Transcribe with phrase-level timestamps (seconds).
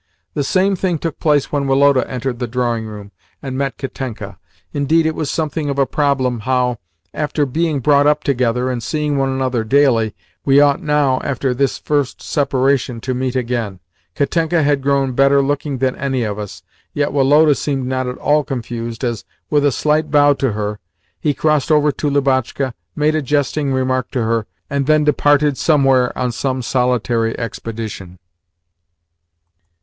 [0.33, 4.39] The same thing took place when Woloda entered the drawing room and met Katenka.
[4.73, 6.79] Indeed, it was something of a problem how,
[7.13, 11.77] after being brought up together and seeing one another daily, we ought now, after this
[11.77, 13.79] first separation, to meet again.
[14.15, 16.63] Katenka had grown better looking than any of us,
[16.93, 20.79] yet Woloda seemed not at all confused as, with a slight bow to her,
[21.19, 26.11] he crossed over to Lubotshka, made a jesting remark to her, and then departed somewhere
[26.17, 28.17] on some solitary expedition.